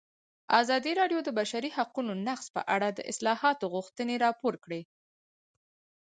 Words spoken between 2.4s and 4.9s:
په اړه د اصلاحاتو غوښتنې راپور کړې.